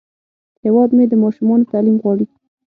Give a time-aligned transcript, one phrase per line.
[0.63, 2.25] هیواد مې د ماشومانو تعلیم غواړي